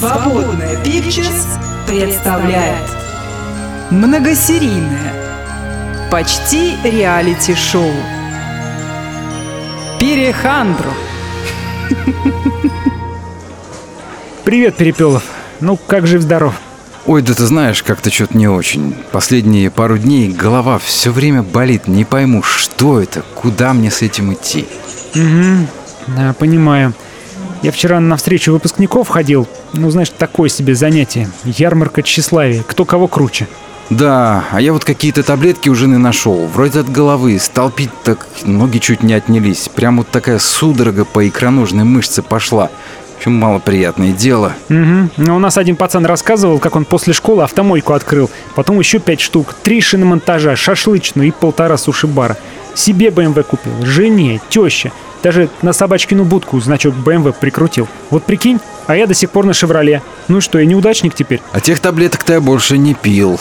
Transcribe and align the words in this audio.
Свободная 0.00 0.76
Pictures 0.82 1.60
представляет 1.86 2.88
Многосерийное 3.90 5.12
Почти 6.10 6.72
реалити-шоу 6.82 7.92
Перехандру 10.00 10.88
Привет, 14.44 14.76
Перепелов. 14.76 15.22
Ну, 15.60 15.76
как 15.76 16.06
жив-здоров? 16.06 16.54
Ой, 17.04 17.20
да 17.20 17.34
ты 17.34 17.44
знаешь, 17.44 17.82
как-то 17.82 18.10
что-то 18.10 18.38
не 18.38 18.48
очень. 18.48 18.94
Последние 19.12 19.70
пару 19.70 19.98
дней 19.98 20.32
голова 20.32 20.78
все 20.78 21.10
время 21.10 21.42
болит. 21.42 21.88
Не 21.88 22.06
пойму, 22.06 22.42
что 22.42 23.02
это, 23.02 23.20
куда 23.34 23.74
мне 23.74 23.90
с 23.90 24.00
этим 24.00 24.32
идти. 24.32 24.66
Угу, 25.14 25.66
да, 26.16 26.32
понимаю. 26.38 26.94
Я 27.62 27.72
вчера 27.72 28.00
на 28.00 28.16
встречу 28.16 28.52
выпускников 28.52 29.08
ходил. 29.08 29.46
Ну, 29.74 29.90
знаешь, 29.90 30.10
такое 30.10 30.48
себе 30.48 30.74
занятие. 30.74 31.28
Ярмарка 31.44 32.02
тщеславия. 32.02 32.62
Кто 32.66 32.84
кого 32.86 33.06
круче. 33.06 33.46
Да, 33.90 34.44
а 34.52 34.60
я 34.60 34.72
вот 34.72 34.84
какие-то 34.84 35.22
таблетки 35.22 35.68
у 35.68 35.74
жены 35.74 35.98
нашел. 35.98 36.46
Вроде 36.46 36.80
от 36.80 36.90
головы. 36.90 37.38
Стал 37.38 37.70
пить, 37.70 37.90
так 38.04 38.26
ноги 38.44 38.78
чуть 38.78 39.02
не 39.02 39.12
отнялись. 39.12 39.68
Прям 39.68 39.98
вот 39.98 40.08
такая 40.08 40.38
судорога 40.38 41.04
по 41.04 41.28
икроножной 41.28 41.84
мышце 41.84 42.22
пошла. 42.22 42.70
В 43.14 43.18
общем, 43.18 43.34
малоприятное 43.34 44.12
дело. 44.12 44.54
Угу. 44.70 45.10
Ну, 45.18 45.36
у 45.36 45.38
нас 45.38 45.58
один 45.58 45.76
пацан 45.76 46.06
рассказывал, 46.06 46.58
как 46.60 46.76
он 46.76 46.86
после 46.86 47.12
школы 47.12 47.42
автомойку 47.42 47.92
открыл. 47.92 48.30
Потом 48.54 48.78
еще 48.78 49.00
пять 49.00 49.20
штук. 49.20 49.54
Три 49.62 49.82
шиномонтажа, 49.82 50.56
шашлычную 50.56 51.28
и 51.28 51.30
полтора 51.32 51.76
суши-бара. 51.76 52.38
Себе 52.74 53.10
БМВ 53.10 53.44
купил, 53.44 53.72
жене, 53.82 54.40
теще. 54.48 54.92
Даже 55.22 55.48
на 55.62 55.72
собачкину 55.72 56.24
будку 56.24 56.60
значок 56.60 56.94
БМВ 56.94 57.34
прикрутил. 57.36 57.88
Вот 58.10 58.24
прикинь, 58.24 58.58
а 58.86 58.96
я 58.96 59.06
до 59.06 59.14
сих 59.14 59.30
пор 59.30 59.44
на 59.44 59.52
«Шевроле». 59.52 60.02
Ну 60.28 60.40
что, 60.40 60.58
я 60.58 60.64
неудачник 60.64 61.14
теперь? 61.14 61.42
А 61.52 61.60
тех 61.60 61.78
таблеток-то 61.80 62.34
я 62.34 62.40
больше 62.40 62.78
не 62.78 62.94
пил. 62.94 63.38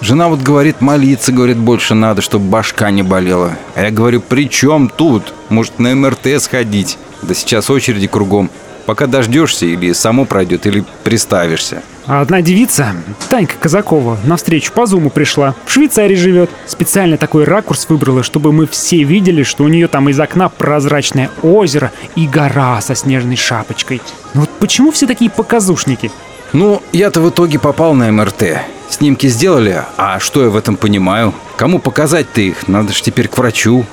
Жена 0.00 0.28
вот 0.28 0.40
говорит, 0.40 0.80
молиться, 0.80 1.30
говорит, 1.32 1.56
больше 1.56 1.94
надо, 1.94 2.22
чтобы 2.22 2.46
башка 2.46 2.90
не 2.90 3.02
болела. 3.02 3.52
А 3.76 3.82
я 3.82 3.90
говорю, 3.90 4.20
при 4.20 4.48
чем 4.48 4.88
тут? 4.88 5.32
Может, 5.48 5.78
на 5.78 5.94
МРТ 5.94 6.40
сходить? 6.42 6.98
Да 7.22 7.34
сейчас 7.34 7.70
очереди 7.70 8.08
кругом. 8.08 8.50
Пока 8.86 9.06
дождешься, 9.06 9.66
или 9.66 9.92
само 9.92 10.24
пройдет, 10.24 10.66
или 10.66 10.84
приставишься. 11.04 11.82
А 12.06 12.20
одна 12.20 12.42
девица, 12.42 12.88
Танька 13.28 13.54
Казакова, 13.60 14.18
навстречу 14.24 14.72
по 14.72 14.86
зуму 14.86 15.08
пришла. 15.08 15.54
В 15.66 15.70
Швейцарии 15.70 16.16
живет. 16.16 16.50
Специально 16.66 17.16
такой 17.16 17.44
ракурс 17.44 17.86
выбрала, 17.88 18.22
чтобы 18.24 18.52
мы 18.52 18.66
все 18.66 19.04
видели, 19.04 19.44
что 19.44 19.62
у 19.64 19.68
нее 19.68 19.86
там 19.86 20.08
из 20.08 20.18
окна 20.18 20.48
прозрачное 20.48 21.30
озеро 21.42 21.92
и 22.16 22.26
гора 22.26 22.80
со 22.80 22.94
снежной 22.96 23.36
шапочкой. 23.36 24.02
Ну 24.34 24.40
вот 24.40 24.50
почему 24.58 24.90
все 24.90 25.06
такие 25.06 25.30
показушники? 25.30 26.10
Ну, 26.52 26.82
я-то 26.92 27.20
в 27.20 27.30
итоге 27.30 27.58
попал 27.58 27.94
на 27.94 28.10
МРТ. 28.10 28.58
Снимки 28.90 29.26
сделали, 29.28 29.84
а 29.96 30.18
что 30.18 30.42
я 30.42 30.50
в 30.50 30.56
этом 30.56 30.76
понимаю? 30.76 31.32
Кому 31.56 31.78
показать-то 31.78 32.40
их? 32.40 32.68
Надо 32.68 32.92
же 32.92 33.02
теперь 33.02 33.28
к 33.28 33.38
врачу. 33.38 33.86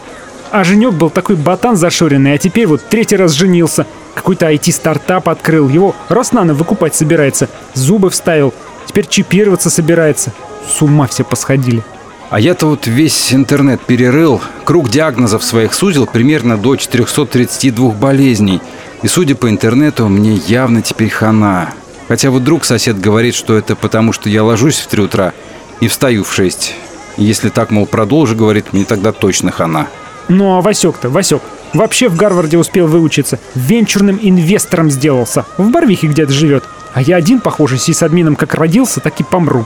А 0.52 0.64
женек 0.64 0.94
был 0.94 1.10
такой 1.12 1.36
ботан 1.36 1.76
зашоренный, 1.76 2.34
а 2.34 2.38
теперь 2.40 2.66
вот 2.66 2.82
третий 2.90 3.16
раз 3.16 3.34
женился. 3.34 3.86
Какой-то 4.16 4.52
IT-стартап 4.52 5.30
открыл, 5.30 5.70
его 5.70 5.96
Роснано 6.10 6.54
выкупать 6.56 6.96
собирается. 6.96 7.50
Зубы 7.76 8.10
вставил, 8.10 8.54
теперь 8.88 9.08
чипироваться 9.08 9.70
собирается. 9.70 10.34
С 10.68 10.82
ума 10.82 11.08
все 11.08 11.24
посходили. 11.24 11.84
А 12.32 12.40
я-то 12.40 12.68
вот 12.68 12.88
весь 12.88 13.34
интернет 13.34 13.82
перерыл, 13.82 14.42
круг 14.64 14.90
диагнозов 14.90 15.44
своих 15.44 15.74
сузил 15.74 16.06
примерно 16.06 16.58
до 16.58 16.76
432 16.76 17.92
болезней. 17.92 18.62
И 19.02 19.08
судя 19.08 19.36
по 19.36 19.50
интернету, 19.50 20.08
мне 20.08 20.36
явно 20.36 20.82
теперь 20.82 21.10
хана. 21.10 21.74
Хотя 22.08 22.32
вот 22.32 22.44
друг 22.44 22.66
сосед 22.66 23.00
говорит, 23.00 23.36
что 23.36 23.56
это 23.56 23.76
потому, 23.76 24.14
что 24.14 24.30
я 24.30 24.44
ложусь 24.44 24.78
в 24.78 24.88
3 24.88 25.04
утра 25.04 25.34
и 25.80 25.88
встаю 25.88 26.24
в 26.24 26.34
6. 26.34 26.76
И 27.18 27.24
если 27.24 27.50
так, 27.50 27.70
мол, 27.70 27.86
продолжу, 27.86 28.36
говорит, 28.36 28.74
мне 28.74 28.84
тогда 28.86 29.12
точно 29.12 29.52
хана. 29.52 29.88
Ну 30.30 30.56
а 30.56 30.62
Васек-то, 30.62 31.10
Васек, 31.10 31.42
вообще 31.74 32.08
в 32.08 32.16
Гарварде 32.16 32.58
успел 32.58 32.88
выучиться. 32.88 33.40
Венчурным 33.56 34.20
инвестором 34.22 34.90
сделался. 34.92 35.46
В 35.58 35.72
Барвихе 35.72 36.08
где-то 36.08 36.32
живет. 36.32 36.64
А 36.94 37.02
я 37.02 37.18
один, 37.18 37.40
похоже, 37.42 37.78
сисадмином 37.78 38.36
как 38.36 38.54
родился, 38.54 39.00
так 39.00 39.20
и 39.20 39.24
помру. 39.24 39.66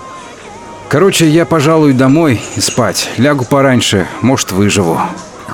Короче, 0.90 1.28
я, 1.28 1.46
пожалуй, 1.46 1.94
домой 1.94 2.42
и 2.56 2.62
спать. 2.62 3.10
Лягу 3.18 3.46
пораньше, 3.46 4.08
может, 4.22 4.52
выживу. 4.52 5.00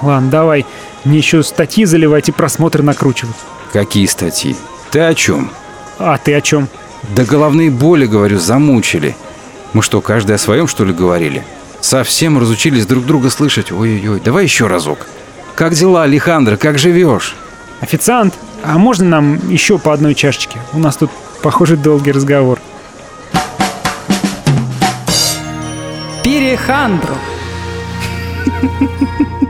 Ладно, 0.01 0.29
давай. 0.29 0.65
Мне 1.05 1.17
еще 1.17 1.43
статьи 1.43 1.85
заливать 1.85 2.29
и 2.29 2.31
просмотры 2.31 2.83
накручивать. 2.83 3.35
Какие 3.73 4.05
статьи? 4.05 4.55
Ты 4.91 4.99
о 4.99 5.13
чем? 5.13 5.51
А 5.97 6.17
ты 6.17 6.33
о 6.33 6.41
чем? 6.41 6.67
Да 7.15 7.23
головные 7.23 7.71
боли, 7.71 8.05
говорю, 8.05 8.37
замучили. 8.37 9.15
Мы 9.73 9.81
что, 9.81 10.01
каждый 10.01 10.35
о 10.35 10.39
своем, 10.39 10.67
что 10.67 10.83
ли, 10.83 10.93
говорили? 10.93 11.43
Совсем 11.81 12.37
разучились 12.37 12.85
друг 12.85 13.05
друга 13.05 13.29
слышать. 13.29 13.71
Ой-ой-ой, 13.71 14.19
давай 14.19 14.43
еще 14.43 14.67
разок. 14.67 15.07
Как 15.55 15.73
дела, 15.73 16.03
Алехандро, 16.03 16.57
как 16.57 16.77
живешь? 16.77 17.35
Официант, 17.81 18.33
а 18.63 18.77
можно 18.77 19.05
нам 19.05 19.49
еще 19.49 19.77
по 19.77 19.93
одной 19.93 20.15
чашечке? 20.15 20.59
У 20.73 20.79
нас 20.79 20.97
тут, 20.97 21.11
похоже, 21.41 21.77
долгий 21.77 22.11
разговор. 22.11 22.59
Перехандру 26.23 27.15